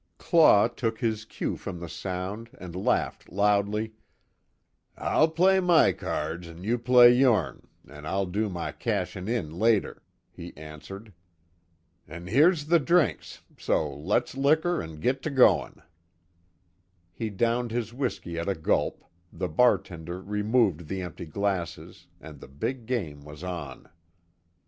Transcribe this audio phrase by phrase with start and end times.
[0.17, 3.93] Claw took his cue from the sound and laughed loudly:
[4.97, 10.01] "I'll play my cards, an' you play yourn, an' I'll do my cashin' in later,"
[10.31, 11.13] he answered.
[12.07, 15.83] "An' here's the drinks, so le's liquor an' git to goin'."
[17.13, 22.47] He downed his whiskey at a gulp, the bartender removed the empty glasses, and the
[22.47, 23.87] big game was on.